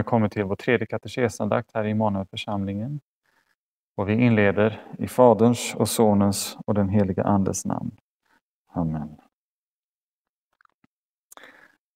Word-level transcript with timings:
nu 0.00 0.04
kommit 0.04 0.32
till 0.32 0.44
vår 0.44 0.56
tredje 0.56 0.86
katekesandakt 0.86 1.70
här 1.74 1.84
i 1.84 1.90
Immanuelförsamlingen. 1.90 3.00
Och 3.96 4.08
vi 4.08 4.12
inleder 4.12 4.86
i 4.98 5.08
Faderns 5.08 5.74
och 5.74 5.88
Sonens 5.88 6.58
och 6.66 6.74
den 6.74 6.88
heliga 6.88 7.22
Andes 7.22 7.64
namn. 7.64 7.90
Amen. 8.66 9.16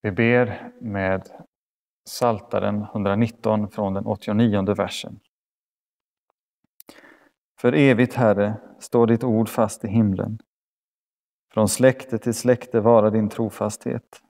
Vi 0.02 0.11
ber 0.11 0.73
med 0.80 1.29
Saltaren 2.09 2.82
119 2.82 3.69
från 3.69 3.95
den 3.95 4.07
89 4.07 4.75
versen. 4.75 5.21
För 7.61 7.73
evigt, 7.73 8.14
Herre, 8.14 8.56
står 8.80 9.06
ditt 9.06 9.25
ord 9.25 9.48
fast 9.48 9.84
i 9.84 9.89
himlen. 9.89 10.39
Från 11.52 11.69
släkte 11.69 12.19
till 12.19 12.34
släkte 12.34 12.80
vara 12.80 13.11
din 13.11 13.28
trofasthet. 13.28 14.20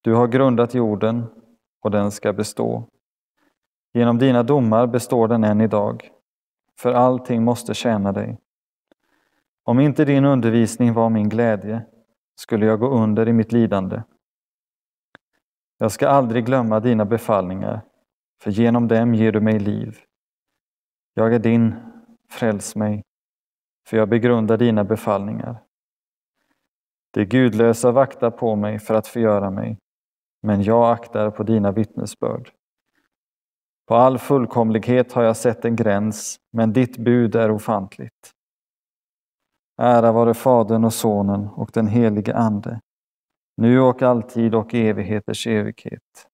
Du 0.00 0.14
har 0.14 0.28
grundat 0.28 0.74
jorden 0.74 1.26
och 1.80 1.90
den 1.90 2.10
ska 2.10 2.32
bestå. 2.32 2.88
Genom 3.92 4.18
dina 4.18 4.42
domar 4.42 4.86
består 4.86 5.28
den 5.28 5.44
än 5.44 5.60
idag, 5.60 6.10
för 6.78 6.92
allting 6.92 7.44
måste 7.44 7.74
tjäna 7.74 8.12
dig. 8.12 8.38
Om 9.64 9.80
inte 9.80 10.04
din 10.04 10.24
undervisning 10.24 10.92
var 10.92 11.10
min 11.10 11.28
glädje 11.28 11.86
skulle 12.34 12.66
jag 12.66 12.80
gå 12.80 12.88
under 12.88 13.28
i 13.28 13.32
mitt 13.32 13.52
lidande. 13.52 14.02
Jag 15.78 15.92
ska 15.92 16.08
aldrig 16.08 16.46
glömma 16.46 16.80
dina 16.80 17.04
befallningar, 17.04 17.80
för 18.42 18.50
genom 18.50 18.88
dem 18.88 19.14
ger 19.14 19.32
du 19.32 19.40
mig 19.40 19.58
liv. 19.58 19.98
Jag 21.14 21.34
är 21.34 21.38
din, 21.38 21.74
fräls 22.30 22.76
mig, 22.76 23.02
för 23.88 23.96
jag 23.96 24.08
begrundar 24.08 24.56
dina 24.56 24.84
befallningar. 24.84 25.62
Det 27.10 27.24
gudlösa 27.24 27.90
vaktar 27.90 28.30
på 28.30 28.56
mig 28.56 28.78
för 28.78 28.94
att 28.94 29.06
förgöra 29.06 29.50
mig, 29.50 29.78
men 30.42 30.62
jag 30.62 30.92
aktar 30.92 31.30
på 31.30 31.42
dina 31.42 31.72
vittnesbörd. 31.72 32.50
På 33.86 33.94
all 33.94 34.18
fullkomlighet 34.18 35.12
har 35.12 35.22
jag 35.22 35.36
sett 35.36 35.64
en 35.64 35.76
gräns, 35.76 36.40
men 36.52 36.72
ditt 36.72 36.98
bud 36.98 37.34
är 37.34 37.50
ofantligt. 37.50 38.32
Ära 39.82 40.12
vare 40.12 40.34
Fadern 40.34 40.84
och 40.84 40.94
Sonen 40.94 41.48
och 41.48 41.70
den 41.72 41.86
helige 41.86 42.36
Ande, 42.36 42.80
nu 43.56 43.80
och 43.80 44.02
alltid 44.02 44.54
och 44.54 44.74
evigheters 44.74 45.46
evighet. 45.46 46.28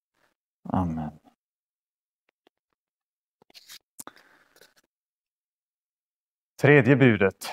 Amen. 0.68 1.10
Tredje 6.62 6.96
budet. 6.96 7.48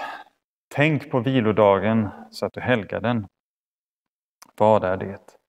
Tänk 0.68 1.12
på 1.12 1.20
vilodagen 1.20 2.10
så 2.32 2.46
att 2.46 2.54
du 2.54 2.62
helgar 2.62 3.02
den. 3.02 3.28
Vad 4.58 4.84
är 4.84 4.98
det? 4.98 5.41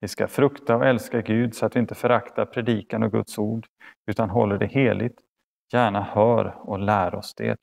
Vi 0.00 0.08
ska 0.08 0.28
frukta 0.28 0.76
och 0.76 0.86
älska 0.86 1.20
Gud 1.20 1.54
så 1.54 1.66
att 1.66 1.76
vi 1.76 1.80
inte 1.80 1.94
föraktar 1.94 2.44
predikan 2.44 3.02
och 3.02 3.12
Guds 3.12 3.38
ord, 3.38 3.66
utan 4.06 4.30
håller 4.30 4.58
det 4.58 4.66
heligt, 4.66 5.20
gärna 5.72 6.02
hör 6.02 6.68
och 6.68 6.78
lär 6.78 7.14
oss 7.14 7.34
det. 7.34 7.60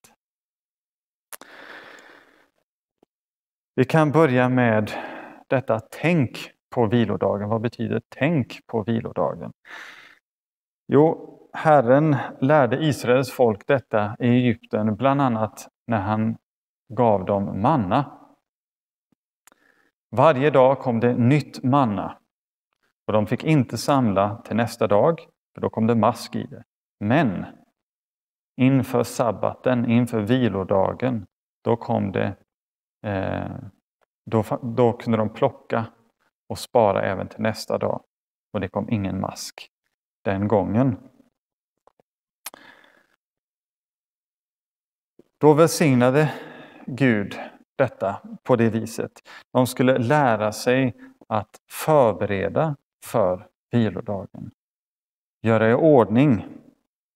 Vi 3.76 3.86
kan 3.86 4.12
börja 4.12 4.50
med 4.50 4.92
detta 5.48 5.80
tänk 5.80 6.52
på 6.76 6.86
vilodagen. 6.86 7.50
Vad 7.50 7.62
betyder 7.62 8.02
tänk 8.10 8.60
på 8.68 8.84
vilodagen? 8.84 9.52
Jo, 10.88 11.40
Herren 11.54 12.16
lärde 12.42 12.84
Israels 12.84 13.32
folk 13.32 13.68
detta 13.68 14.16
i 14.20 14.28
Egypten, 14.28 14.96
bland 14.96 15.22
annat 15.22 15.68
när 15.88 16.02
han 16.02 16.38
gav 16.94 17.26
dem 17.26 17.62
manna. 17.62 18.20
Varje 20.12 20.50
dag 20.50 20.80
kom 20.80 21.00
det 21.00 21.14
nytt 21.14 21.64
manna 21.64 22.18
och 23.08 23.14
de 23.14 23.28
fick 23.28 23.44
inte 23.44 23.78
samla 23.78 24.42
till 24.46 24.56
nästa 24.56 24.88
dag, 24.88 25.28
för 25.54 25.62
då 25.62 25.70
kom 25.70 25.88
det 25.88 25.96
mask 25.96 26.36
i 26.36 26.44
det. 26.44 26.64
Men 27.00 27.46
inför 28.58 29.04
sabbaten, 29.04 29.92
inför 29.92 30.22
vilodagen, 30.22 31.26
då 31.64 31.76
kom 31.76 32.12
det 32.12 32.36
eh, 33.06 33.56
då, 34.26 34.44
då 34.62 34.94
kunde 34.94 35.18
de 35.18 35.30
plocka 35.30 35.86
och 36.50 36.60
spara 36.60 37.02
även 37.02 37.28
till 37.28 37.42
nästa 37.42 37.78
dag. 37.78 38.04
Och 38.54 38.60
det 38.60 38.68
kom 38.68 38.90
ingen 38.90 39.20
mask 39.20 39.70
den 40.24 40.48
gången. 40.48 40.98
Då 45.38 45.54
välsignade 45.54 46.34
Gud 46.86 47.40
detta 47.76 48.22
på 48.44 48.56
det 48.56 48.70
viset. 48.70 49.12
De 49.52 49.68
skulle 49.68 49.98
lära 49.98 50.52
sig 50.52 50.96
att 51.28 51.58
förbereda 51.70 52.76
för 53.04 53.48
vilodagen. 53.72 54.52
Göra 55.42 55.72
i 55.72 55.74
ordning 55.74 56.46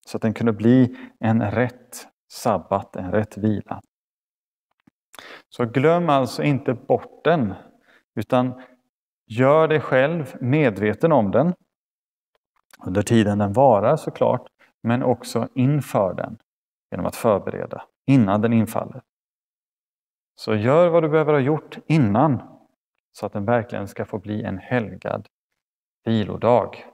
så 0.05 0.17
att 0.17 0.21
den 0.21 0.33
kunde 0.33 0.53
bli 0.53 0.97
en 1.19 1.51
rätt 1.51 2.07
sabbat, 2.31 2.95
en 2.95 3.11
rätt 3.11 3.37
vila. 3.37 3.81
Så 5.49 5.65
glöm 5.65 6.09
alltså 6.09 6.43
inte 6.43 6.73
bort 6.73 7.23
den, 7.23 7.53
utan 8.15 8.61
gör 9.25 9.67
dig 9.67 9.79
själv 9.79 10.35
medveten 10.41 11.11
om 11.11 11.31
den 11.31 11.53
under 12.85 13.01
tiden 13.01 13.37
den 13.37 13.53
varar 13.53 13.95
såklart, 13.95 14.47
men 14.83 15.03
också 15.03 15.47
inför 15.53 16.13
den 16.13 16.37
genom 16.91 17.05
att 17.05 17.15
förbereda 17.15 17.83
innan 18.07 18.41
den 18.41 18.53
infaller. 18.53 19.01
Så 20.35 20.55
gör 20.55 20.89
vad 20.89 21.03
du 21.03 21.09
behöver 21.09 21.33
ha 21.33 21.39
gjort 21.39 21.77
innan 21.87 22.41
så 23.11 23.25
att 23.25 23.33
den 23.33 23.45
verkligen 23.45 23.87
ska 23.87 24.05
få 24.05 24.19
bli 24.19 24.43
en 24.43 24.57
helgad 24.57 25.27
vilodag. 26.07 26.85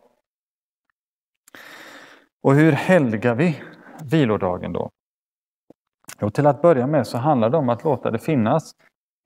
Och 2.44 2.53
hur 2.53 2.72
helgar 2.72 3.35
vi 3.35 3.62
vilodagen 4.03 4.74
då? 4.74 4.90
Jo, 6.22 6.29
till 6.29 6.47
att 6.47 6.62
börja 6.62 6.88
med 6.88 7.07
så 7.07 7.18
handlar 7.18 7.50
det 7.50 7.57
om 7.57 7.69
att 7.69 7.84
låta 7.84 8.12
det 8.12 8.19
finnas 8.19 8.75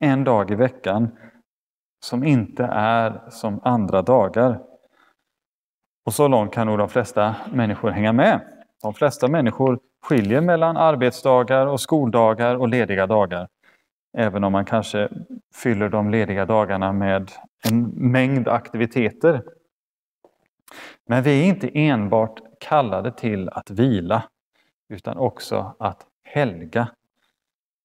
en 0.04 0.24
dag 0.24 0.50
i 0.50 0.54
veckan 0.54 1.18
som 2.04 2.24
inte 2.24 2.64
är 2.72 3.30
som 3.30 3.60
andra 3.64 4.02
dagar. 4.02 4.60
Och 6.06 6.14
så 6.14 6.28
långt 6.28 6.52
kan 6.52 6.66
nog 6.66 6.78
de 6.78 6.88
flesta 6.88 7.36
människor 7.52 7.90
hänga 7.90 8.12
med. 8.12 8.40
De 8.82 8.94
flesta 8.94 9.28
människor 9.28 9.78
skiljer 10.02 10.40
mellan 10.40 10.76
arbetsdagar 10.76 11.66
och 11.66 11.80
skoldagar 11.80 12.56
och 12.56 12.68
lediga 12.68 13.06
dagar. 13.06 13.48
Även 14.18 14.44
om 14.44 14.52
man 14.52 14.64
kanske 14.64 15.08
fyller 15.54 15.88
de 15.88 16.10
lediga 16.10 16.46
dagarna 16.46 16.92
med 16.92 17.30
en 17.68 17.82
mängd 17.88 18.48
aktiviteter. 18.48 19.42
Men 21.06 21.22
vi 21.22 21.40
är 21.40 21.44
inte 21.44 21.70
enbart 21.74 22.40
kallade 22.60 23.12
till 23.12 23.48
att 23.48 23.70
vila, 23.70 24.28
utan 24.88 25.16
också 25.16 25.76
att 25.78 26.06
helga. 26.24 26.88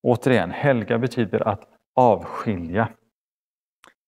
Återigen, 0.04 0.52
helga 0.52 0.98
betyder 0.98 1.48
att 1.48 1.68
avskilja. 1.96 2.90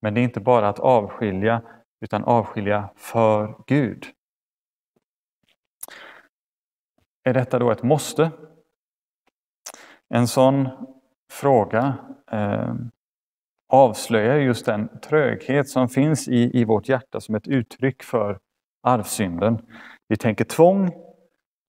Men 0.02 0.14
det 0.14 0.22
är 0.22 0.24
inte 0.24 0.40
bara 0.40 0.70
att 0.70 0.80
avskilja, 0.80 1.62
utan 2.02 2.24
avskilja 2.24 2.90
för 2.96 3.64
Gud. 3.68 4.06
Är 7.24 7.34
detta 7.34 7.60
då 7.60 7.72
ett 7.72 7.84
måste? 7.84 8.32
En 10.10 10.28
sån 10.28 10.70
fråga 11.32 11.98
eh, 12.32 12.74
avslöjar 13.68 14.36
just 14.36 14.66
den 14.66 15.00
tröghet 15.00 15.70
som 15.70 15.90
finns 15.90 16.28
i, 16.28 16.60
i 16.60 16.64
vårt 16.64 16.90
hjärta 16.90 17.20
som 17.20 17.36
ett 17.36 17.48
uttryck 17.48 18.04
för 18.04 18.40
arvsynden. 18.86 19.60
Vi 20.08 20.18
tänker 20.18 20.46
tvång, 20.46 20.92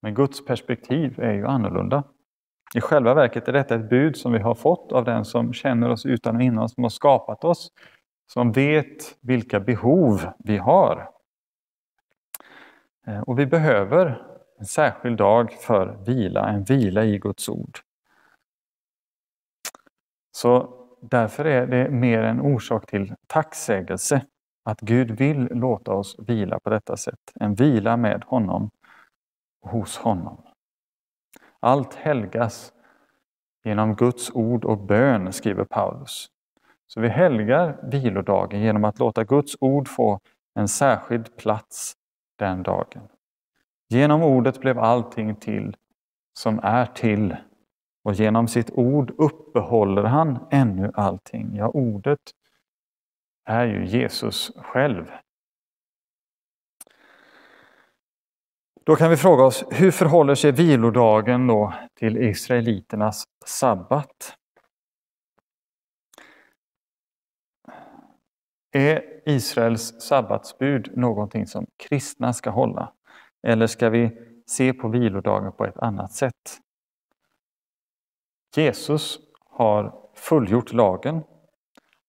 men 0.01 0.13
Guds 0.13 0.45
perspektiv 0.45 1.19
är 1.19 1.33
ju 1.33 1.47
annorlunda. 1.47 2.03
I 2.75 2.81
själva 2.81 3.13
verket 3.13 3.47
är 3.47 3.53
detta 3.53 3.75
ett 3.75 3.89
bud 3.89 4.17
som 4.17 4.33
vi 4.33 4.39
har 4.39 4.55
fått 4.55 4.91
av 4.91 5.05
den 5.05 5.25
som 5.25 5.53
känner 5.53 5.89
oss 5.89 6.05
utan 6.05 6.35
och 6.35 6.41
innan, 6.41 6.69
som 6.69 6.83
har 6.83 6.89
skapat 6.89 7.43
oss, 7.43 7.71
som 8.33 8.51
vet 8.51 9.17
vilka 9.21 9.59
behov 9.59 10.21
vi 10.37 10.57
har. 10.57 11.09
Eh, 13.07 13.19
och 13.19 13.39
vi 13.39 13.45
behöver 13.45 14.23
en 14.59 14.65
särskild 14.65 15.17
dag 15.17 15.51
för 15.51 15.97
vila, 16.05 16.49
en 16.49 16.63
vila 16.63 17.03
i 17.03 17.19
Guds 17.19 17.49
ord. 17.49 17.79
Så 20.31 20.73
därför 21.01 21.45
är 21.45 21.67
det 21.67 21.89
mer 21.89 22.21
en 22.21 22.41
orsak 22.41 22.85
till 22.85 23.15
tacksägelse 23.27 24.25
att 24.67 24.81
Gud 24.81 25.11
vill 25.11 25.47
låta 25.51 25.93
oss 25.93 26.15
vila 26.19 26.59
på 26.59 26.69
detta 26.69 26.97
sätt. 26.97 27.19
En 27.35 27.55
vila 27.55 27.97
med 27.97 28.23
honom 28.27 28.69
och 29.61 29.69
hos 29.69 29.97
honom. 29.97 30.41
Allt 31.59 31.93
helgas 31.95 32.73
genom 33.63 33.95
Guds 33.95 34.31
ord 34.33 34.65
och 34.65 34.77
bön, 34.77 35.33
skriver 35.33 35.63
Paulus. 35.63 36.27
Så 36.87 37.01
vi 37.01 37.07
helgar 37.07 37.79
vilodagen 37.83 38.61
genom 38.61 38.85
att 38.85 38.99
låta 38.99 39.23
Guds 39.23 39.57
ord 39.59 39.87
få 39.87 40.19
en 40.53 40.67
särskild 40.67 41.37
plats 41.37 41.93
den 42.39 42.63
dagen. 42.63 43.07
Genom 43.89 44.23
ordet 44.23 44.61
blev 44.61 44.79
allting 44.79 45.35
till 45.35 45.75
som 46.39 46.59
är 46.63 46.85
till 46.85 47.35
och 48.03 48.13
genom 48.13 48.47
sitt 48.47 48.71
ord 48.71 49.13
uppehåller 49.17 50.03
han 50.03 50.39
ännu 50.51 50.91
allting. 50.93 51.55
Ja, 51.55 51.67
ordet 51.67 52.19
är 53.47 53.65
ju 53.65 53.85
Jesus 53.85 54.51
själv. 54.55 55.11
Då 58.83 58.95
kan 58.95 59.09
vi 59.09 59.17
fråga 59.17 59.43
oss, 59.43 59.63
hur 59.71 59.91
förhåller 59.91 60.35
sig 60.35 60.51
vilodagen 60.51 61.47
då 61.47 61.73
till 61.95 62.17
israeliternas 62.17 63.23
sabbat? 63.45 64.35
Är 68.71 69.29
Israels 69.29 70.01
sabbatsbud 70.01 70.97
någonting 70.97 71.47
som 71.47 71.65
kristna 71.77 72.33
ska 72.33 72.49
hålla? 72.49 72.93
Eller 73.47 73.67
ska 73.67 73.89
vi 73.89 74.17
se 74.45 74.73
på 74.73 74.87
vilodagen 74.87 75.51
på 75.51 75.65
ett 75.65 75.77
annat 75.77 76.11
sätt? 76.11 76.59
Jesus 78.55 79.19
har 79.45 80.09
fullgjort 80.13 80.73
lagen. 80.73 81.23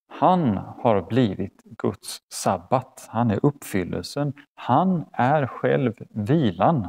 Han 0.08 0.56
har 0.56 1.02
blivit 1.02 1.62
Guds 1.64 2.18
sabbat. 2.32 3.06
Han 3.08 3.30
är 3.30 3.40
uppfyllelsen. 3.42 4.32
Han 4.54 5.04
är 5.12 5.46
själv 5.46 5.94
vilan. 6.10 6.88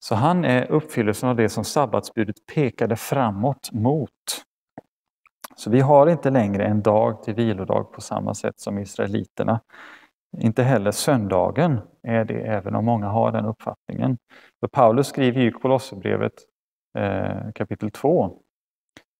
Så 0.00 0.14
han 0.14 0.44
är 0.44 0.70
uppfyllelsen 0.70 1.28
av 1.28 1.36
det 1.36 1.48
som 1.48 1.64
sabbatsbudet 1.64 2.46
pekade 2.54 2.96
framåt 2.96 3.72
mot. 3.72 4.10
Så 5.56 5.70
vi 5.70 5.80
har 5.80 6.06
inte 6.06 6.30
längre 6.30 6.64
en 6.64 6.82
dag 6.82 7.22
till 7.22 7.34
vilodag 7.34 7.92
på 7.92 8.00
samma 8.00 8.34
sätt 8.34 8.60
som 8.60 8.78
israeliterna. 8.78 9.60
Inte 10.38 10.62
heller 10.62 10.90
söndagen 10.90 11.80
är 12.02 12.24
det, 12.24 12.40
även 12.40 12.74
om 12.74 12.84
många 12.84 13.08
har 13.08 13.32
den 13.32 13.44
uppfattningen. 13.44 14.18
För 14.60 14.68
Paulus 14.68 15.06
skriver 15.06 15.40
i 15.40 15.50
Kolosserbrevet 15.50 16.32
eh, 16.98 17.52
kapitel 17.54 17.90
2. 17.90 18.38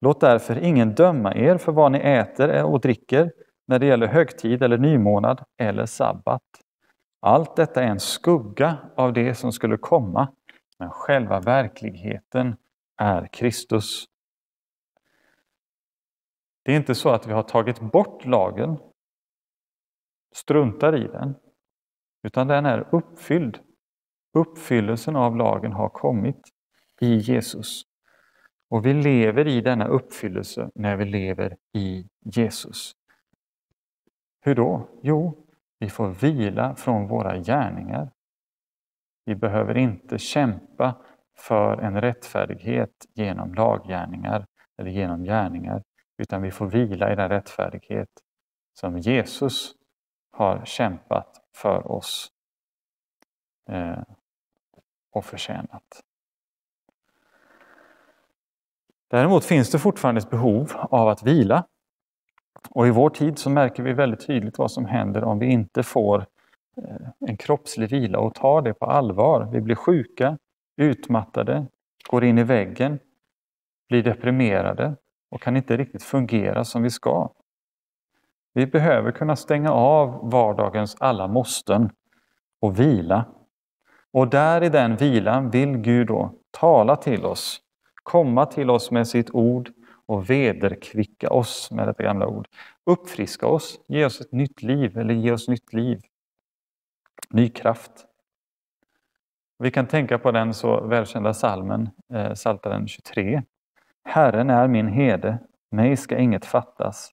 Låt 0.04 0.20
därför 0.20 0.64
ingen 0.64 0.94
döma 0.94 1.34
er 1.34 1.58
för 1.58 1.72
vad 1.72 1.93
ni 1.93 1.99
äter 1.99 2.64
och 2.64 2.81
dricker 2.81 3.32
när 3.66 3.78
det 3.78 3.87
gäller 3.87 4.06
högtid 4.06 4.62
eller 4.62 4.78
nymånad 4.78 5.44
eller 5.58 5.87
sabbat. 5.87 6.43
Allt 7.20 7.56
detta 7.56 7.82
är 7.82 7.87
en 7.87 8.00
skugga 8.00 8.78
av 8.96 9.12
det 9.12 9.34
som 9.34 9.52
skulle 9.52 9.76
komma, 9.76 10.28
men 10.78 10.90
själva 10.90 11.40
verkligheten 11.40 12.56
är 12.96 13.26
Kristus. 13.32 14.04
Det 16.64 16.72
är 16.72 16.76
inte 16.76 16.94
så 16.94 17.08
att 17.08 17.26
vi 17.26 17.32
har 17.32 17.43
tagit 17.43 17.81
bort 17.81 18.25
lagen, 18.25 18.78
struntar 20.34 20.96
i 20.96 21.08
den, 21.08 21.34
utan 22.22 22.46
den 22.46 22.66
är 22.66 22.88
uppfylld. 22.94 23.58
Uppfyllelsen 24.34 25.16
av 25.16 25.37
lagen 25.37 25.72
har 25.72 25.88
kommit 25.88 26.49
i 27.00 27.14
Jesus. 27.16 27.92
Och 28.73 28.87
vi 28.87 28.95
lever 28.95 29.49
i 29.49 29.61
denna 29.61 29.87
uppfyllelse 29.87 30.71
när 30.75 30.97
vi 30.97 31.05
lever 31.05 31.57
i 31.73 32.09
Jesus. 32.21 32.93
Hur 34.41 34.55
då? 34.55 34.89
Jo, 35.03 35.47
vi 35.79 35.91
får 35.91 36.09
vila 36.09 36.75
från 36.77 37.09
våra 37.09 37.39
gärningar. 37.39 38.11
Vi 39.25 39.35
behöver 39.35 39.77
inte 39.77 40.19
kämpa 40.19 40.97
för 41.39 41.79
en 41.79 42.01
rättfärdighet 42.01 43.07
genom 43.15 43.55
laggärningar 43.55 44.47
eller 44.79 44.91
genom 44.91 45.25
gärningar, 45.25 45.83
utan 46.19 46.43
vi 46.43 46.51
får 46.51 46.67
vila 46.67 47.13
i 47.13 47.17
den 47.17 47.29
rättfärdighet 47.29 48.11
som 48.73 48.99
Jesus 48.99 49.73
har 50.31 50.65
kämpat 50.65 51.41
för 51.57 51.93
oss 51.93 52.33
eh, 53.69 54.03
och 55.11 55.25
förtjänat. 55.25 56.03
Däremot 59.12 59.44
finns 59.44 59.70
det 59.70 59.79
fortfarande 59.79 60.19
ett 60.19 60.31
behov 60.31 60.73
av 60.75 61.09
att 61.09 61.23
vila. 61.23 61.64
Och 62.70 62.87
i 62.87 62.91
vår 62.91 63.11
tid 63.11 63.38
så 63.38 63.50
märker 63.50 63.82
vi 63.82 63.93
väldigt 63.93 64.26
tydligt 64.26 64.59
vad 64.59 64.70
som 64.70 64.85
händer 64.85 65.25
om 65.25 65.38
vi 65.38 65.47
inte 65.47 65.82
får 65.82 66.26
eh, 66.76 67.29
en 67.29 67.37
kroppslig 67.37 67.91
vila 67.91 68.19
och 68.19 68.35
tar 68.35 68.62
det 68.62 68.75
på 68.75 68.87
allvar. 68.87 69.49
Vi 69.53 69.61
blir 69.61 69.75
sjuka, 69.75 70.38
utmattade, 70.76 71.67
går 72.11 72.25
in 72.25 72.38
i 72.38 72.43
väggen, 72.43 72.99
blir 73.88 74.03
deprimerade 74.03 74.97
och 75.31 75.43
kan 75.43 75.56
inte 75.56 75.76
riktigt 75.76 76.03
fungera 76.03 76.64
som 76.64 76.82
vi 76.82 76.91
ska. 76.91 77.32
Vi 78.55 78.67
behöver 78.67 79.12
kunna 79.12 79.37
stänga 79.37 79.73
av 79.73 80.31
vardagens 80.31 80.97
alla 81.00 81.29
måsten 81.29 81.91
och 82.61 82.81
vila. 82.81 83.25
Och 84.12 84.29
där 84.29 84.62
i 84.62 84.69
den 84.69 84.97
vilan 84.97 85.50
vill 85.50 85.76
Gud 85.76 86.06
då 86.06 86.35
tala 86.50 86.97
till 86.97 87.25
oss 87.25 87.62
komma 88.02 88.46
till 88.46 88.70
oss 88.70 88.90
med 88.90 89.08
sitt 89.08 89.31
ord 89.31 89.70
och 90.06 90.31
vederkvicka 90.31 91.31
oss 91.31 91.70
med 91.70 91.88
detta 91.88 92.02
gamla 92.02 92.26
ord. 92.26 92.49
Uppfriska 92.87 93.46
oss, 93.46 93.81
ge 93.88 94.04
oss 94.04 94.20
ett 94.20 94.32
nytt 94.32 94.62
liv 94.62 94.99
eller 94.99 95.14
ge 95.14 95.32
oss 95.32 95.49
nytt 95.49 95.72
liv. 95.72 96.00
Ny 97.31 97.49
kraft. 97.49 98.06
Vi 99.58 99.70
kan 99.70 99.87
tänka 99.87 100.19
på 100.19 100.31
den 100.31 100.54
så 100.54 100.81
välkända 100.81 101.34
salmen, 101.34 101.90
eh, 102.14 102.32
Psaltaren 102.32 102.88
23. 102.88 103.43
Herren 104.04 104.50
är 104.50 104.69
min 104.69 104.88
herde, 104.88 105.38
mig 105.70 105.96
ska 105.96 106.19
inget 106.19 106.44
fattas. 106.44 107.10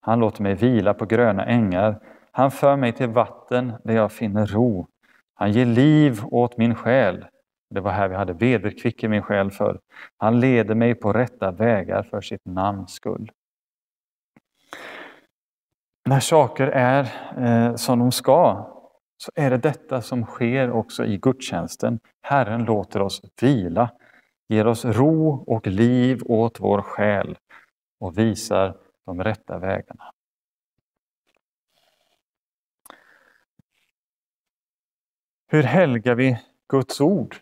Han 0.00 0.20
låter 0.20 0.42
mig 0.42 0.54
vila 0.54 0.94
på 0.94 1.06
gröna 1.06 1.44
ängar. 1.46 2.00
Han 2.30 2.50
för 2.50 2.76
mig 2.76 2.92
till 2.92 3.08
vatten 3.08 3.72
där 3.84 3.94
jag 3.94 4.12
finner 4.12 4.46
ro. 4.46 4.88
Han 5.34 5.52
ger 5.52 5.66
liv 5.66 6.20
åt 6.24 6.56
min 6.56 6.74
själ. 6.74 7.26
Det 7.70 7.80
var 7.80 7.92
här 7.92 8.08
vi 8.08 8.14
hade 8.14 8.32
vederkvick 8.32 9.04
i 9.04 9.08
min 9.08 9.22
själ 9.22 9.50
för. 9.50 9.80
Han 10.16 10.40
leder 10.40 10.74
mig 10.74 10.94
på 10.94 11.12
rätta 11.12 11.50
vägar 11.50 12.02
för 12.02 12.20
sitt 12.20 12.44
namns 12.44 12.92
skull. 12.92 13.30
När 16.08 16.20
saker 16.20 16.66
är 16.66 17.00
eh, 17.36 17.74
som 17.74 17.98
de 17.98 18.12
ska 18.12 18.74
så 19.18 19.32
är 19.34 19.50
det 19.50 19.58
detta 19.58 20.02
som 20.02 20.24
sker 20.24 20.70
också 20.70 21.04
i 21.04 21.18
gudstjänsten. 21.18 22.00
Herren 22.22 22.64
låter 22.64 23.02
oss 23.02 23.22
vila, 23.42 23.90
ger 24.48 24.66
oss 24.66 24.84
ro 24.84 25.44
och 25.46 25.66
liv 25.66 26.22
åt 26.26 26.60
vår 26.60 26.82
själ 26.82 27.38
och 28.00 28.18
visar 28.18 28.76
de 29.06 29.24
rätta 29.24 29.58
vägarna. 29.58 30.12
Hur 35.50 35.62
helgar 35.62 36.14
vi 36.14 36.38
Guds 36.68 37.00
ord? 37.00 37.36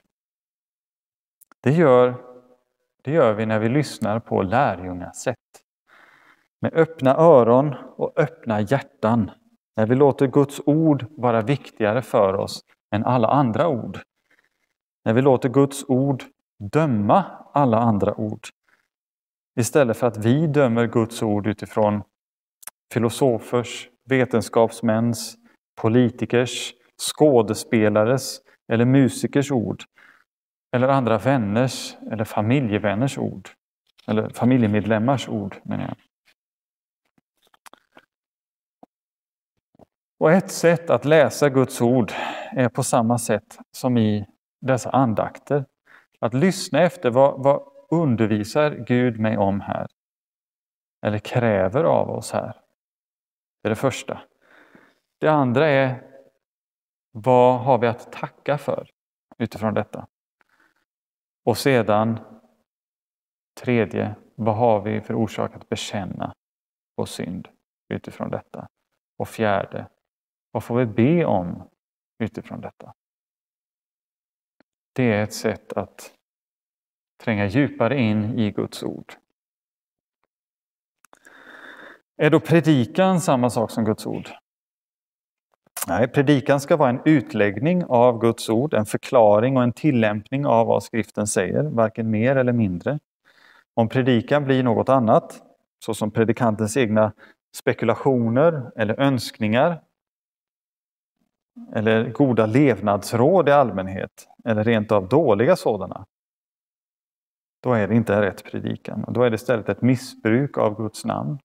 Det 1.67 1.73
gör, 1.73 2.15
det 3.03 3.13
gör 3.13 3.35
vi 3.35 3.47
när 3.47 3.59
vi 3.59 3.69
lyssnar 3.69 4.21
på 4.21 4.43
lärjungasätt. 4.43 5.37
Med 6.61 6.75
öppna 6.75 7.17
öron 7.17 7.75
och 7.97 8.13
öppna 8.17 8.61
hjärtan. 8.61 9.31
När 9.77 9.87
vi 9.87 9.95
låter 9.95 10.27
Guds 10.27 10.61
ord 10.67 11.07
vara 11.11 11.41
viktigare 11.43 12.03
för 12.03 12.35
oss 12.35 12.61
än 12.95 13.05
alla 13.05 13.29
andra 13.29 13.69
ord. 13.69 13.99
När 15.05 15.13
vi 15.13 15.23
låter 15.23 15.49
Guds 15.49 15.85
ord 15.89 16.25
döma 16.73 17.25
alla 17.53 17.79
andra 17.79 18.15
ord. 18.15 18.47
Istället 19.61 19.97
för 19.97 20.07
att 20.07 20.17
vi 20.17 20.47
dömer 20.47 20.87
Guds 20.87 21.23
ord 21.23 21.47
utifrån 21.47 22.03
filosofers, 22.93 23.89
vetenskapsmäns, 24.09 25.37
politikers, 25.81 26.75
skådespelares 27.17 28.41
eller 28.73 28.85
musikers 28.85 29.51
ord 29.51 29.85
eller 30.77 30.89
andra 30.89 31.19
vänners 31.19 31.97
eller 32.13 32.25
familjevänners 32.25 33.19
ord. 33.19 33.49
Eller 34.07 34.29
familjemedlemmars 34.29 35.29
ord 35.29 35.57
menar 35.65 35.85
jag. 35.85 35.97
Och 40.19 40.33
ett 40.33 40.51
sätt 40.51 40.91
att 40.91 41.05
läsa 41.05 41.49
Guds 41.49 41.81
ord 41.81 42.13
är 42.53 42.69
på 42.69 42.83
samma 42.83 43.19
sätt 43.19 43.59
som 43.73 43.99
i 43.99 44.27
dessa 44.61 44.91
andakter. 44.91 45.65
Att 46.21 46.35
lyssna 46.35 46.81
efter 46.81 47.11
vad, 47.11 47.43
vad 47.45 47.63
undervisar 47.91 48.71
Gud 48.71 49.21
mig 49.21 49.37
om 49.37 49.61
här? 49.61 49.87
Eller 51.07 51.19
kräver 51.19 51.85
av 51.85 52.11
oss 52.11 52.33
här? 52.33 52.57
Det 53.63 53.69
är 53.69 53.71
det 53.71 53.77
första. 53.77 54.21
Det 55.21 55.29
andra 55.29 55.69
är 55.69 56.03
vad 57.13 57.61
har 57.61 57.79
vi 57.79 57.87
att 57.87 58.13
tacka 58.13 58.59
för 58.59 58.91
utifrån 59.39 59.75
detta? 59.75 60.07
Och 61.47 61.59
sedan, 61.59 62.19
tredje, 63.61 64.15
vad 64.35 64.57
har 64.57 64.81
vi 64.81 65.01
för 65.01 65.15
orsak 65.15 65.55
att 65.55 65.69
bekänna 65.69 66.35
vår 66.97 67.07
synd 67.07 67.49
utifrån 67.89 68.31
detta? 68.31 68.69
Och 69.19 69.29
fjärde, 69.29 69.89
vad 70.51 70.65
får 70.65 70.77
vi 70.79 70.87
be 70.87 71.25
om 71.25 71.71
utifrån 72.19 72.61
detta? 72.61 72.95
Det 74.93 75.13
är 75.13 75.23
ett 75.23 75.35
sätt 75.35 75.73
att 75.73 76.15
tränga 77.21 77.47
djupare 77.47 77.99
in 77.99 78.39
i 78.39 78.51
Guds 78.51 78.83
ord. 78.83 79.15
Är 82.17 82.31
då 82.31 82.41
predikan 82.41 83.21
samma 83.21 83.51
sak 83.51 83.71
som 83.71 83.85
Guds 83.85 84.07
ord? 84.07 84.29
Nej, 85.89 86.09
predikan 86.09 86.61
ska 86.61 86.77
vara 86.77 86.91
en 86.91 87.01
utläggning 87.05 87.85
av 87.85 88.21
Guds 88.21 88.49
ord, 88.49 88.75
en 88.75 88.87
förklaring 88.87 89.57
och 89.57 89.63
en 89.63 89.73
tillämpning 89.73 90.47
av 90.47 90.67
vad 90.67 90.83
skriften 90.83 91.27
säger, 91.27 91.63
varken 91.63 92.11
mer 92.11 92.37
eller 92.37 92.53
mindre. 92.53 92.99
Om 93.75 93.89
predikan 93.89 94.45
blir 94.45 94.63
något 94.63 94.89
annat, 94.89 95.43
såsom 95.85 96.11
predikantens 96.11 96.77
egna 96.77 97.13
spekulationer 97.57 98.73
eller 98.77 99.01
önskningar, 99.01 99.83
eller 101.75 102.11
goda 102.11 102.47
levnadsråd 102.47 103.49
i 103.49 103.53
allmänhet, 103.53 104.29
eller 104.45 104.65
rent 104.65 104.93
av 104.93 105.09
dåliga 105.09 105.57
sådana, 105.57 106.07
då 107.63 107.73
är 107.73 107.89
det 107.89 107.95
inte 107.95 108.23
rätt 108.23 108.45
predikan. 108.45 109.05
Då 109.09 109.23
är 109.23 109.31
det 109.31 109.35
istället 109.35 109.69
ett 109.69 109.83
missbruk 109.83 110.59
av 110.59 110.77
Guds 110.77 111.05
namn 111.05 111.39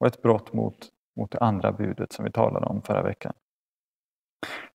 och 0.00 0.06
ett 0.06 0.22
brott 0.22 0.52
mot, 0.52 0.88
mot 1.16 1.30
det 1.30 1.38
andra 1.38 1.72
budet 1.72 2.12
som 2.12 2.24
vi 2.24 2.32
talade 2.32 2.66
om 2.66 2.82
förra 2.82 3.02
veckan. 3.02 3.32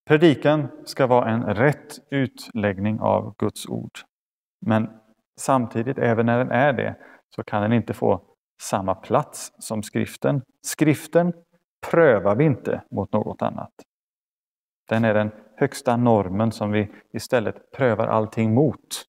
Predikan 0.08 0.68
ska 0.86 1.08
vara 1.08 1.30
en 1.30 1.44
rätt 1.44 2.00
utläggning 2.12 3.00
av 3.00 3.36
Guds 3.38 3.68
ord. 3.68 4.00
Men 4.66 4.90
samtidigt, 5.40 5.98
även 5.98 6.26
när 6.26 6.38
den 6.38 6.52
är 6.52 6.74
det, 6.74 6.96
så 7.36 7.44
kan 7.44 7.62
den 7.62 7.74
inte 7.74 7.94
få 7.94 8.22
samma 8.62 8.96
plats 8.96 9.54
som 9.60 9.84
skriften. 9.84 10.42
Skriften 10.62 11.34
prövar 11.92 12.36
vi 12.36 12.44
inte 12.44 12.84
mot 12.92 13.14
något 13.14 13.42
annat. 13.42 13.72
Den 14.90 15.06
är 15.06 15.14
den 15.14 15.32
högsta 15.56 15.98
normen 15.98 16.52
som 16.52 16.72
vi 16.72 16.92
istället 17.14 17.72
prövar 17.72 18.08
allting 18.08 18.54
mot. 18.54 19.06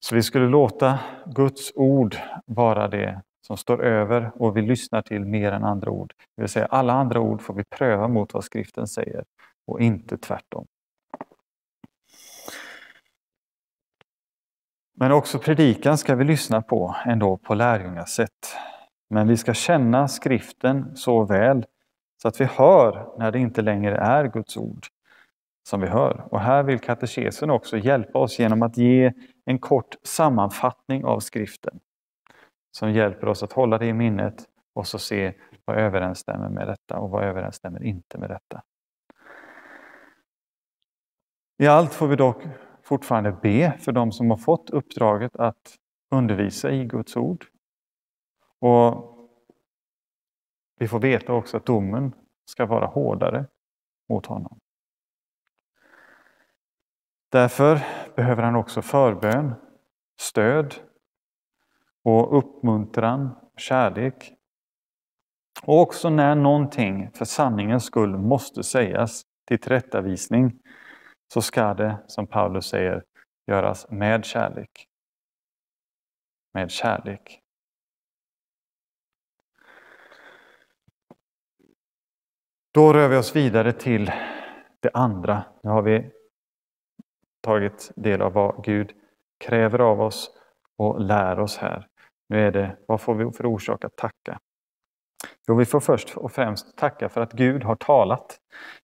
Så 0.00 0.14
vi 0.14 0.22
skulle 0.22 0.48
låta 0.48 0.98
Guds 1.26 1.72
ord 1.74 2.16
vara 2.46 2.88
det 2.88 3.22
som 3.46 3.56
står 3.56 3.84
över 3.84 4.32
och 4.34 4.56
vi 4.56 4.62
lyssnar 4.62 5.02
till 5.02 5.24
mer 5.24 5.52
än 5.52 5.64
andra 5.64 5.90
ord. 5.90 6.14
Det 6.36 6.42
vill 6.42 6.48
säga 6.48 6.66
alla 6.66 6.92
andra 6.92 7.20
ord 7.20 7.42
får 7.42 7.54
vi 7.54 7.64
pröva 7.64 8.08
mot 8.08 8.34
vad 8.34 8.44
skriften 8.44 8.86
säger 8.86 9.24
och 9.66 9.80
inte 9.80 10.18
tvärtom. 10.18 10.66
Men 14.96 15.12
också 15.12 15.38
predikan 15.38 15.98
ska 15.98 16.14
vi 16.14 16.24
lyssna 16.24 16.62
på 16.62 16.96
ändå 17.06 17.36
på 17.36 17.54
lärjungasätt. 17.54 18.56
Men 19.10 19.28
vi 19.28 19.36
ska 19.36 19.54
känna 19.54 20.08
skriften 20.08 20.96
så 20.96 21.24
väl 21.24 21.66
så 22.22 22.28
att 22.28 22.40
vi 22.40 22.44
hör 22.44 23.18
när 23.18 23.32
det 23.32 23.38
inte 23.38 23.62
längre 23.62 23.96
är 23.96 24.24
Guds 24.24 24.56
ord 24.56 24.86
som 25.68 25.80
vi 25.80 25.86
hör. 25.86 26.24
Och 26.30 26.40
här 26.40 26.62
vill 26.62 26.78
katekesen 26.78 27.50
också 27.50 27.78
hjälpa 27.78 28.18
oss 28.18 28.38
genom 28.38 28.62
att 28.62 28.76
ge 28.76 29.12
en 29.44 29.58
kort 29.58 29.96
sammanfattning 30.02 31.04
av 31.04 31.20
skriften 31.20 31.80
som 32.76 32.92
hjälper 32.92 33.28
oss 33.28 33.42
att 33.42 33.52
hålla 33.52 33.78
det 33.78 33.86
i 33.86 33.92
minnet 33.92 34.44
och 34.74 34.86
så 34.86 34.98
se 34.98 35.34
vad 35.64 35.78
överensstämmer 35.78 36.48
med 36.48 36.68
detta 36.68 36.98
och 36.98 37.10
vad 37.10 37.24
överensstämmer 37.24 37.82
inte 37.82 38.18
med 38.18 38.30
detta. 38.30 38.62
I 41.58 41.66
allt 41.66 41.94
får 41.94 42.08
vi 42.08 42.16
dock 42.16 42.42
fortfarande 42.82 43.32
be 43.42 43.78
för 43.80 43.92
de 43.92 44.12
som 44.12 44.30
har 44.30 44.36
fått 44.36 44.70
uppdraget 44.70 45.36
att 45.36 45.76
undervisa 46.10 46.70
i 46.70 46.84
Guds 46.84 47.16
ord. 47.16 47.46
Och 48.60 49.14
vi 50.78 50.88
får 50.88 51.00
veta 51.00 51.32
också 51.32 51.56
att 51.56 51.66
domen 51.66 52.14
ska 52.44 52.66
vara 52.66 52.86
hårdare 52.86 53.46
mot 54.08 54.26
honom. 54.26 54.58
Därför 57.32 57.78
behöver 58.16 58.42
han 58.42 58.56
också 58.56 58.82
förbön, 58.82 59.54
stöd 60.20 60.74
och 62.04 62.38
uppmuntran, 62.38 63.30
kärlek. 63.56 64.32
Och 65.62 65.80
också 65.80 66.10
när 66.10 66.34
någonting 66.34 67.10
för 67.14 67.24
sanningens 67.24 67.84
skull 67.84 68.16
måste 68.18 68.62
sägas 68.62 69.22
till 69.48 69.58
tillrättavisning 69.58 70.58
så 71.34 71.42
ska 71.42 71.74
det, 71.74 72.04
som 72.06 72.26
Paulus 72.26 72.66
säger, 72.66 73.04
göras 73.46 73.90
med 73.90 74.24
kärlek. 74.24 74.88
Med 76.54 76.70
kärlek. 76.70 77.40
Då 82.74 82.92
rör 82.92 83.08
vi 83.08 83.16
oss 83.16 83.36
vidare 83.36 83.72
till 83.72 84.12
det 84.80 84.90
andra. 84.94 85.44
Nu 85.62 85.70
har 85.70 85.82
vi 85.82 86.10
tagit 87.40 87.92
del 87.96 88.22
av 88.22 88.32
vad 88.32 88.64
Gud 88.64 88.92
kräver 89.44 89.78
av 89.78 90.00
oss 90.00 90.30
och 90.76 91.00
lär 91.00 91.40
oss 91.40 91.56
här. 91.56 91.88
Nu 92.28 92.46
är 92.46 92.52
det, 92.52 92.76
vad 92.88 93.00
får 93.00 93.14
vi 93.14 93.32
för 93.32 93.46
orsak 93.46 93.84
att 93.84 93.96
tacka? 93.96 94.38
Jo, 95.48 95.54
vi 95.54 95.64
får 95.64 95.80
först 95.80 96.16
och 96.16 96.32
främst 96.32 96.76
tacka 96.76 97.08
för 97.08 97.20
att 97.20 97.32
Gud 97.32 97.64
har 97.64 97.76
talat. 97.76 98.38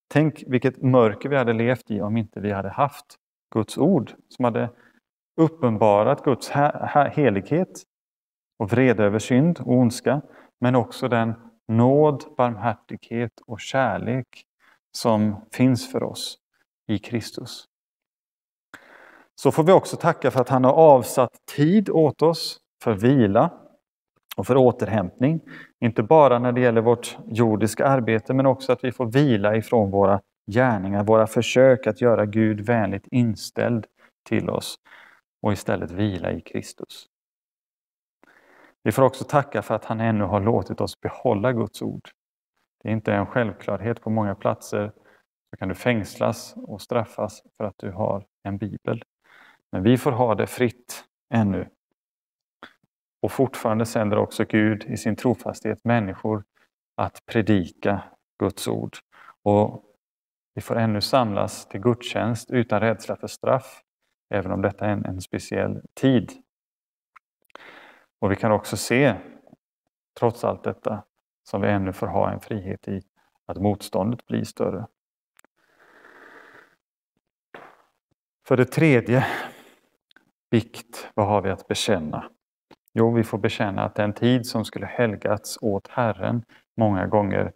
Tänk 0.07 0.43
vilket 0.47 0.81
mörker 0.81 1.29
vi 1.29 1.35
hade 1.35 1.53
levt 1.53 1.91
i 1.91 2.01
om 2.01 2.17
inte 2.17 2.39
vi 2.39 2.51
hade 2.51 2.69
haft 2.69 3.05
Guds 3.53 3.77
ord 3.77 4.13
som 4.29 4.45
hade 4.45 4.69
uppenbarat 5.37 6.23
Guds 6.23 6.49
helighet 7.11 7.83
och 8.59 8.71
vrede 8.71 9.03
över 9.03 9.19
synd 9.19 9.59
och 9.59 9.73
ondska, 9.73 10.21
men 10.59 10.75
också 10.75 11.07
den 11.07 11.33
nåd, 11.67 12.23
barmhärtighet 12.37 13.31
och 13.45 13.59
kärlek 13.59 14.45
som 14.91 15.45
finns 15.51 15.91
för 15.91 16.03
oss 16.03 16.37
i 16.87 16.99
Kristus. 16.99 17.65
Så 19.35 19.51
får 19.51 19.63
vi 19.63 19.71
också 19.71 19.97
tacka 19.97 20.31
för 20.31 20.41
att 20.41 20.49
han 20.49 20.63
har 20.63 20.73
avsatt 20.73 21.45
tid 21.55 21.89
åt 21.89 22.21
oss 22.21 22.60
för 22.83 22.93
vila 22.93 23.49
och 24.35 24.47
för 24.47 24.57
återhämtning. 24.57 25.41
Inte 25.79 26.03
bara 26.03 26.39
när 26.39 26.51
det 26.51 26.61
gäller 26.61 26.81
vårt 26.81 27.17
jordiska 27.27 27.85
arbete 27.85 28.33
men 28.33 28.45
också 28.45 28.71
att 28.71 28.83
vi 28.83 28.91
får 28.91 29.05
vila 29.05 29.55
ifrån 29.55 29.91
våra 29.91 30.21
gärningar, 30.51 31.03
våra 31.03 31.27
försök 31.27 31.87
att 31.87 32.01
göra 32.01 32.25
Gud 32.25 32.61
vänligt 32.61 33.07
inställd 33.11 33.85
till 34.29 34.49
oss 34.49 34.75
och 35.41 35.53
istället 35.53 35.91
vila 35.91 36.31
i 36.31 36.41
Kristus. 36.41 37.07
Vi 38.83 38.91
får 38.91 39.03
också 39.03 39.23
tacka 39.23 39.61
för 39.61 39.75
att 39.75 39.85
han 39.85 39.99
ännu 39.99 40.23
har 40.23 40.41
låtit 40.41 40.81
oss 40.81 41.01
behålla 41.01 41.53
Guds 41.53 41.81
ord. 41.81 42.09
Det 42.83 42.89
är 42.89 42.93
inte 42.93 43.13
en 43.13 43.25
självklarhet 43.25 44.01
på 44.01 44.09
många 44.09 44.35
platser. 44.35 44.91
Så 45.49 45.57
kan 45.57 45.69
du 45.69 45.75
fängslas 45.75 46.53
och 46.57 46.81
straffas 46.81 47.43
för 47.57 47.63
att 47.63 47.75
du 47.77 47.91
har 47.91 48.25
en 48.43 48.57
bibel. 48.57 49.03
Men 49.71 49.83
vi 49.83 49.97
får 49.97 50.11
ha 50.11 50.35
det 50.35 50.47
fritt 50.47 51.03
ännu. 51.33 51.67
Och 53.21 53.31
fortfarande 53.31 53.85
sänder 53.85 54.17
också 54.17 54.45
Gud 54.45 54.83
i 54.83 54.97
sin 54.97 55.15
trofasthet 55.15 55.85
människor 55.85 56.43
att 56.95 57.25
predika 57.25 58.03
Guds 58.39 58.67
ord. 58.67 58.97
Och 59.43 59.83
vi 60.53 60.61
får 60.61 60.75
ännu 60.75 61.01
samlas 61.01 61.67
till 61.67 61.81
gudstjänst 61.81 62.51
utan 62.51 62.79
rädsla 62.79 63.15
för 63.15 63.27
straff, 63.27 63.81
även 64.29 64.51
om 64.51 64.61
detta 64.61 64.85
är 64.85 64.89
en, 64.89 65.05
en 65.05 65.21
speciell 65.21 65.81
tid. 65.93 66.31
Och 68.19 68.31
vi 68.31 68.35
kan 68.35 68.51
också 68.51 68.77
se, 68.77 69.15
trots 70.19 70.43
allt 70.43 70.63
detta, 70.63 71.03
som 71.43 71.61
vi 71.61 71.67
ännu 71.67 71.93
får 71.93 72.07
ha 72.07 72.31
en 72.31 72.39
frihet 72.39 72.87
i, 72.87 73.01
att 73.45 73.57
motståndet 73.57 74.25
blir 74.25 74.43
större. 74.43 74.87
För 78.47 78.57
det 78.57 78.65
tredje, 78.65 79.27
bikt, 80.51 81.09
vad 81.13 81.27
har 81.27 81.41
vi 81.41 81.49
att 81.49 81.67
bekänna? 81.67 82.31
Jo, 82.93 83.11
vi 83.11 83.23
får 83.23 83.37
bekänna 83.37 83.83
att 83.83 83.95
den 83.95 84.13
tid 84.13 84.45
som 84.45 84.65
skulle 84.65 84.85
helgats 84.85 85.57
åt 85.61 85.87
Herren 85.87 86.43
många 86.77 87.07
gånger 87.07 87.53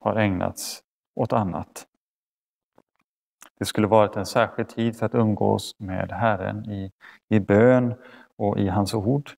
har 0.00 0.16
ägnats 0.16 0.82
åt 1.14 1.32
annat. 1.32 1.86
Det 3.58 3.64
skulle 3.64 3.86
varit 3.86 4.16
en 4.16 4.26
särskild 4.26 4.68
tid 4.68 4.96
för 4.96 5.06
att 5.06 5.14
umgås 5.14 5.74
med 5.78 6.12
Herren 6.12 6.70
i, 6.70 6.92
i 7.28 7.40
bön 7.40 7.94
och 8.36 8.58
i 8.58 8.68
hans 8.68 8.94
ord. 8.94 9.30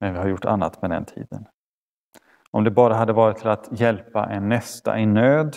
Men 0.00 0.12
vi 0.12 0.18
har 0.18 0.28
gjort 0.28 0.44
annat 0.44 0.82
med 0.82 0.90
den 0.90 1.04
tiden. 1.04 1.46
Om 2.50 2.64
det 2.64 2.70
bara 2.70 2.94
hade 2.94 3.12
varit 3.12 3.36
till 3.36 3.48
att 3.48 3.80
hjälpa 3.80 4.26
en 4.26 4.48
nästa 4.48 4.98
i 4.98 5.06
nöd 5.06 5.56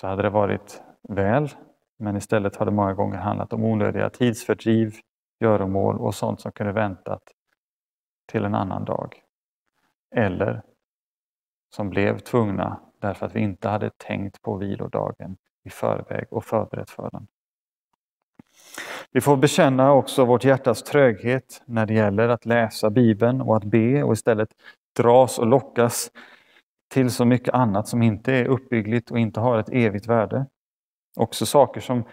så 0.00 0.06
hade 0.06 0.22
det 0.22 0.30
varit 0.30 0.82
väl. 1.08 1.48
Men 1.98 2.16
istället 2.16 2.56
har 2.56 2.66
det 2.66 2.72
många 2.72 2.94
gånger 2.94 3.18
handlat 3.18 3.52
om 3.52 3.64
onödiga 3.64 4.10
tidsfördriv, 4.10 4.94
göromål 5.40 5.98
och 5.98 6.14
sånt 6.14 6.40
som 6.40 6.52
kunde 6.52 6.72
väntat 6.72 7.22
till 8.32 8.44
en 8.44 8.54
annan 8.54 8.84
dag. 8.84 9.22
Eller 10.14 10.62
som 11.74 11.90
blev 11.90 12.18
tvungna 12.18 12.80
därför 13.00 13.26
att 13.26 13.36
vi 13.36 13.40
inte 13.40 13.68
hade 13.68 13.90
tänkt 13.96 14.42
på 14.42 14.56
vilodagen 14.56 15.36
i 15.64 15.70
förväg 15.70 16.26
och 16.30 16.44
förberett 16.44 16.90
för 16.90 17.10
den. 17.10 17.26
Vi 19.10 19.20
får 19.20 19.36
bekänna 19.36 19.92
också 19.92 20.24
vårt 20.24 20.44
hjärtas 20.44 20.82
tröghet 20.82 21.62
när 21.66 21.86
det 21.86 21.94
gäller 21.94 22.28
att 22.28 22.46
läsa 22.46 22.90
Bibeln 22.90 23.40
och 23.40 23.56
att 23.56 23.64
be 23.64 24.02
och 24.02 24.12
istället 24.12 24.48
dras 24.96 25.38
och 25.38 25.46
lockas 25.46 26.10
till 26.90 27.10
så 27.10 27.24
mycket 27.24 27.54
annat 27.54 27.88
som 27.88 28.02
inte 28.02 28.32
är 28.32 28.44
uppbyggligt 28.44 29.10
och 29.10 29.18
inte 29.18 29.40
har 29.40 29.58
ett 29.58 29.68
evigt 29.72 30.06
värde. 30.06 30.46
Också 31.16 31.46
saker 31.46 31.80
som 31.80 32.04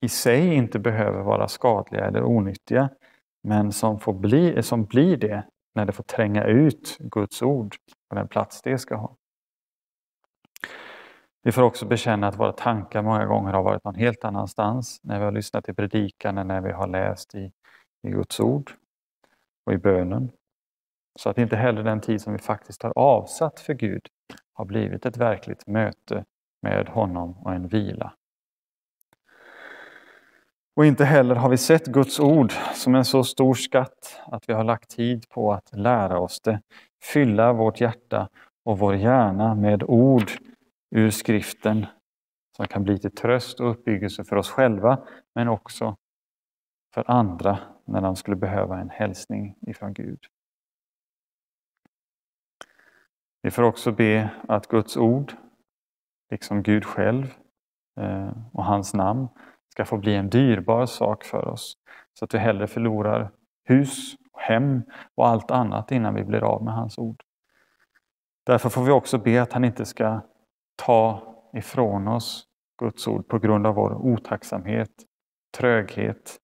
i 0.00 0.08
sig 0.08 0.54
inte 0.54 0.78
behöver 0.78 1.22
vara 1.22 1.48
skadliga 1.48 2.04
eller 2.04 2.24
onyttiga, 2.24 2.88
men 3.42 3.72
som, 3.72 4.00
får 4.00 4.12
bli, 4.12 4.62
som 4.62 4.84
blir 4.84 5.16
det 5.16 5.44
när 5.74 5.84
det 5.84 5.92
får 5.92 6.04
tränga 6.04 6.44
ut 6.44 6.96
Guds 6.98 7.42
ord 7.42 7.76
på 8.08 8.14
den 8.14 8.28
plats 8.28 8.62
det 8.62 8.78
ska 8.78 8.96
ha. 8.96 9.16
Vi 11.42 11.52
får 11.52 11.62
också 11.62 11.86
bekänna 11.86 12.28
att 12.28 12.38
våra 12.38 12.52
tankar 12.52 13.02
många 13.02 13.26
gånger 13.26 13.52
har 13.52 13.62
varit 13.62 13.84
någon 13.84 13.94
helt 13.94 14.24
annanstans 14.24 15.00
när 15.02 15.18
vi 15.18 15.24
har 15.24 15.32
lyssnat 15.32 15.64
till 15.64 15.74
predikan 15.74 16.34
när 16.46 16.60
vi 16.60 16.72
har 16.72 16.88
läst 16.88 17.34
i, 17.34 17.52
i 18.02 18.10
Guds 18.10 18.40
ord 18.40 18.72
och 19.66 19.72
i 19.72 19.78
bönen. 19.78 20.30
Så 21.18 21.30
att 21.30 21.38
inte 21.38 21.56
heller 21.56 21.82
den 21.82 22.00
tid 22.00 22.20
som 22.20 22.32
vi 22.32 22.38
faktiskt 22.38 22.82
har 22.82 22.92
avsatt 22.98 23.60
för 23.60 23.74
Gud 23.74 24.06
har 24.52 24.64
blivit 24.64 25.06
ett 25.06 25.16
verkligt 25.16 25.66
möte 25.66 26.24
med 26.62 26.88
honom 26.88 27.38
och 27.38 27.54
en 27.54 27.68
vila. 27.68 28.12
Och 30.76 30.86
inte 30.86 31.04
heller 31.04 31.34
har 31.34 31.48
vi 31.48 31.56
sett 31.56 31.86
Guds 31.86 32.20
ord 32.20 32.52
som 32.74 32.94
en 32.94 33.04
så 33.04 33.24
stor 33.24 33.54
skatt 33.54 34.20
att 34.26 34.48
vi 34.48 34.52
har 34.52 34.64
lagt 34.64 34.90
tid 34.90 35.28
på 35.28 35.52
att 35.52 35.76
lära 35.76 36.18
oss 36.18 36.40
det, 36.40 36.60
fylla 37.02 37.52
vårt 37.52 37.80
hjärta 37.80 38.28
och 38.64 38.78
vår 38.78 38.96
hjärna 38.96 39.54
med 39.54 39.82
ord 39.82 40.30
ur 40.90 41.10
skriften 41.10 41.86
som 42.56 42.66
kan 42.66 42.84
bli 42.84 42.98
till 42.98 43.14
tröst 43.14 43.60
och 43.60 43.70
uppbyggelse 43.70 44.24
för 44.24 44.36
oss 44.36 44.50
själva 44.50 45.06
men 45.34 45.48
också 45.48 45.96
för 46.94 47.10
andra 47.10 47.58
när 47.84 48.00
de 48.00 48.16
skulle 48.16 48.36
behöva 48.36 48.80
en 48.80 48.90
hälsning 48.90 49.56
ifrån 49.66 49.94
Gud. 49.94 50.20
Vi 53.42 53.50
får 53.50 53.62
också 53.62 53.92
be 53.92 54.30
att 54.48 54.68
Guds 54.68 54.96
ord, 54.96 55.32
liksom 56.30 56.62
Gud 56.62 56.84
själv 56.84 57.34
eh, 58.00 58.32
och 58.52 58.64
hans 58.64 58.94
namn, 58.94 59.28
ska 59.74 59.84
få 59.84 59.96
bli 59.96 60.14
en 60.14 60.30
dyrbar 60.30 60.86
sak 60.86 61.24
för 61.24 61.48
oss. 61.48 61.76
Så 62.18 62.24
att 62.24 62.34
vi 62.34 62.38
hellre 62.38 62.66
förlorar 62.66 63.30
hus, 63.64 64.14
hem 64.32 64.82
och 65.14 65.28
allt 65.28 65.50
annat 65.50 65.92
innan 65.92 66.14
vi 66.14 66.24
blir 66.24 66.44
av 66.44 66.64
med 66.64 66.74
hans 66.74 66.98
ord. 66.98 67.22
Därför 68.46 68.68
får 68.68 68.84
vi 68.84 68.90
också 68.90 69.18
be 69.18 69.42
att 69.42 69.52
han 69.52 69.64
inte 69.64 69.84
ska 69.84 70.20
ta 70.76 71.22
ifrån 71.52 72.08
oss 72.08 72.46
Guds 72.78 73.08
ord 73.08 73.28
på 73.28 73.38
grund 73.38 73.66
av 73.66 73.74
vår 73.74 73.94
otacksamhet, 73.94 74.90
tröghet, 75.56 76.38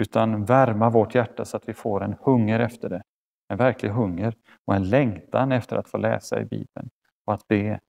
utan 0.00 0.44
värma 0.44 0.90
vårt 0.90 1.14
hjärta 1.14 1.44
så 1.44 1.56
att 1.56 1.68
vi 1.68 1.74
får 1.74 2.04
en 2.04 2.16
hunger 2.20 2.60
efter 2.60 2.88
det. 2.88 3.02
En 3.48 3.56
verklig 3.56 3.90
hunger 3.90 4.34
och 4.64 4.74
en 4.74 4.88
längtan 4.88 5.52
efter 5.52 5.76
att 5.76 5.88
få 5.88 5.98
läsa 5.98 6.40
i 6.40 6.44
Bibeln 6.44 6.90
och 7.24 7.34
att 7.34 7.48
be 7.48 7.80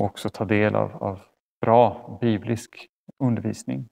och 0.00 0.06
också 0.06 0.28
ta 0.28 0.44
del 0.44 0.74
av, 0.74 1.02
av 1.02 1.20
bra 1.60 2.18
biblisk 2.20 2.90
undervisning. 3.18 3.88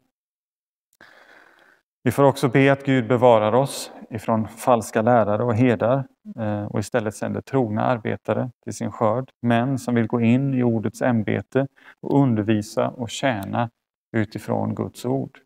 Vi 2.04 2.10
får 2.10 2.24
också 2.24 2.48
be 2.48 2.72
att 2.72 2.84
Gud 2.84 3.08
bevarar 3.08 3.52
oss 3.52 3.92
ifrån 4.10 4.48
falska 4.48 5.02
lärare 5.02 5.44
och 5.44 5.54
herdar 5.54 6.08
eh, 6.38 6.64
och 6.64 6.78
istället 6.78 7.14
sänder 7.14 7.40
trogna 7.40 7.82
arbetare 7.82 8.50
till 8.64 8.72
sin 8.72 8.92
skörd. 8.92 9.30
Män 9.42 9.78
som 9.78 9.94
vill 9.94 10.06
gå 10.06 10.20
in 10.20 10.54
i 10.54 10.62
ordets 10.62 11.02
ämbete 11.02 11.66
och 12.00 12.20
undervisa 12.22 12.88
och 12.88 13.10
tjäna 13.10 13.70
utifrån 14.16 14.74
Guds 14.74 15.04
ord. 15.04 15.38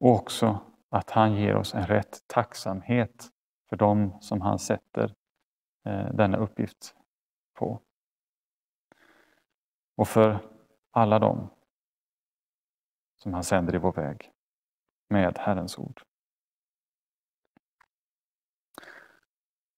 Och 0.00 0.14
också 0.14 0.60
att 0.90 1.10
han 1.10 1.34
ger 1.34 1.56
oss 1.56 1.74
en 1.74 1.86
rätt 1.86 2.18
tacksamhet 2.26 3.28
för 3.68 3.76
dem 3.76 4.18
som 4.20 4.40
han 4.40 4.58
sätter 4.58 5.14
eh, 5.86 6.14
denna 6.14 6.36
uppgift 6.36 6.94
på. 7.58 7.80
Och 9.96 10.08
för 10.08 10.38
alla 10.90 11.18
dem 11.18 11.50
som 13.22 13.34
han 13.34 13.44
sänder 13.44 13.74
i 13.74 13.78
vår 13.78 13.92
väg 13.92 14.30
med 15.08 15.38
Herrens 15.38 15.78
ord. 15.78 16.02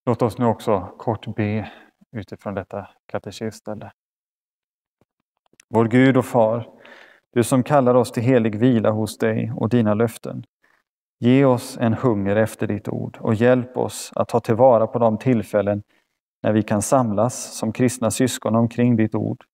Låt 0.07 0.23
oss 0.23 0.38
nu 0.38 0.45
också 0.45 0.95
kort 0.99 1.35
be 1.37 1.73
utifrån 2.11 2.54
detta 2.54 2.88
katekesställe. 3.07 3.92
Vår 5.69 5.85
Gud 5.85 6.16
och 6.16 6.25
Far, 6.25 6.71
du 7.33 7.45
som 7.45 7.62
kallar 7.62 7.95
oss 7.95 8.12
till 8.12 8.23
helig 8.23 8.59
vila 8.59 8.90
hos 8.90 9.19
dig 9.19 9.52
och 9.57 9.69
dina 9.69 9.95
löften. 9.95 10.45
Ge 11.19 11.45
oss 11.45 11.78
en 11.81 11.95
hunger 11.95 12.37
efter 12.37 12.66
ditt 12.66 12.88
ord 12.88 13.18
och 13.20 13.35
hjälp 13.35 13.77
oss 13.77 14.12
att 14.14 14.29
ta 14.29 14.40
tillvara 14.40 14.87
på 14.87 14.98
de 14.98 15.18
tillfällen 15.18 15.83
när 16.42 16.53
vi 16.53 16.62
kan 16.62 16.83
samlas 16.83 17.59
som 17.59 17.72
kristna 17.72 18.11
syskon 18.11 18.57
omkring 18.57 18.96
ditt 18.96 19.14
ord. 19.14 19.44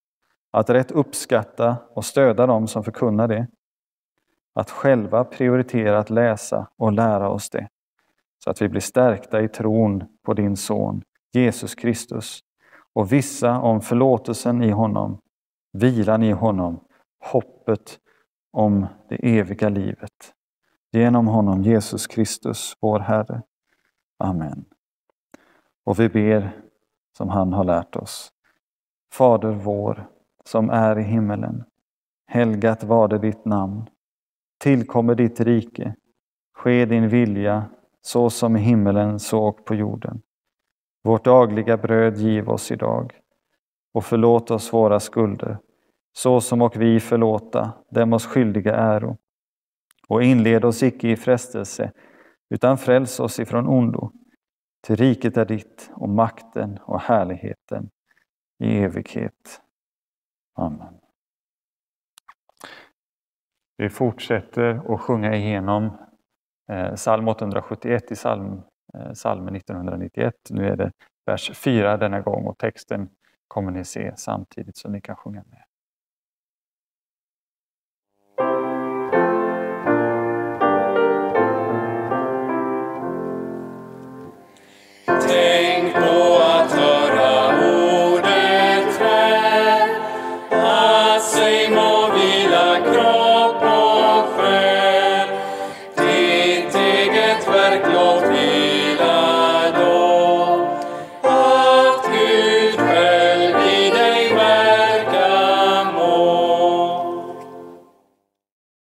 Att 0.51 0.71
rätt 0.71 0.91
uppskatta 0.91 1.77
och 1.91 2.05
stödja 2.05 2.47
dem 2.47 2.69
som 2.69 2.85
förkunnar 2.85 3.29
det 3.29 3.47
att 4.55 4.71
själva 4.71 5.25
prioritera 5.25 5.99
att 5.99 6.11
läsa 6.11 6.69
och 6.77 6.93
lära 6.93 7.29
oss 7.29 7.51
det, 7.51 7.69
så 8.45 8.51
att 8.51 8.63
vi 8.63 8.69
blir 8.69 8.81
stärkta 8.81 9.43
i 9.43 9.49
tron 9.49 10.05
på 10.23 10.35
din 10.35 10.57
son 10.57 11.03
Jesus 11.33 11.75
Kristus 11.75 12.41
och 12.93 13.13
vissa 13.13 13.61
om 13.61 13.81
förlåtelsen 13.81 14.63
i 14.63 14.71
honom, 14.71 15.21
vilan 15.73 16.23
i 16.23 16.33
honom, 16.33 16.81
hoppet 17.21 17.99
om 18.53 18.87
det 19.09 19.39
eviga 19.39 19.69
livet. 19.69 20.35
Genom 20.93 21.27
honom 21.27 21.63
Jesus 21.63 22.07
Kristus, 22.07 22.77
vår 22.81 23.01
Herre. 23.01 23.43
Amen. 24.19 24.65
Och 25.85 26.01
vi 26.01 26.09
ber 26.09 26.51
som 27.17 27.29
han 27.29 27.53
har 27.53 27.65
lärt 27.65 27.97
oss. 27.97 28.33
Fader 29.13 29.53
vår, 29.53 30.09
som 30.49 30.71
är 30.71 30.99
i 30.99 31.03
himmelen. 31.03 31.65
Helgat 32.27 32.85
var 32.85 33.09
det 33.09 33.19
ditt 33.19 33.45
namn 33.45 33.87
tillkommer 34.59 35.15
ditt 35.15 35.41
rike. 35.41 35.95
Ske 36.55 36.85
din 36.85 37.09
vilja, 37.09 37.71
så 38.01 38.31
som 38.31 38.57
i 38.57 38.61
himmelen, 38.61 39.19
så 39.19 39.45
och 39.45 39.65
på 39.65 39.75
jorden. 39.75 40.23
Vårt 41.05 41.25
dagliga 41.25 41.77
bröd 41.77 42.17
giv 42.17 42.49
oss 42.49 42.71
idag 42.71 43.13
och 43.95 44.05
förlåt 44.05 44.51
oss 44.51 44.73
våra 44.73 45.01
skulder, 45.01 45.59
så 46.13 46.41
som 46.41 46.63
och 46.63 46.77
vi 46.77 47.01
förlåta 47.01 47.73
dem 47.91 48.13
oss 48.13 48.27
skyldiga 48.27 48.77
äro. 48.77 49.17
Och 50.09 50.23
inled 50.23 50.65
oss 50.65 50.83
icke 50.83 51.09
i 51.09 51.17
frestelse, 51.17 51.93
utan 52.51 52.79
fräls 52.79 53.21
oss 53.21 53.41
ifrån 53.41 53.67
ondo. 53.67 54.13
Till 54.87 54.97
riket 54.97 55.37
är 55.37 55.45
ditt 55.45 55.91
och 55.95 56.09
makten 56.09 56.79
och 56.83 57.01
härligheten 57.01 57.91
i 58.59 58.79
evighet. 58.79 59.61
Amen. 60.59 60.95
Vi 63.77 63.89
fortsätter 63.89 64.95
att 64.95 65.01
sjunga 65.01 65.35
igenom 65.35 65.99
eh, 66.71 66.95
psalm 66.95 67.29
871 67.29 68.13
i 68.13 68.15
psalm, 68.15 68.63
eh, 68.95 69.13
psalmen 69.13 69.57
1991. 69.57 70.35
Nu 70.51 70.69
är 70.69 70.77
det 70.77 70.93
vers 71.27 71.51
4 71.65 71.97
denna 71.97 72.21
gång 72.21 72.47
och 72.47 72.59
texten 72.59 73.09
kommer 73.49 73.71
ni 73.71 73.85
se 73.85 74.17
samtidigt 74.17 74.77
så 74.77 74.89
ni 74.89 75.01
kan 75.01 75.17
sjunga 75.17 75.45
med. 75.47 75.68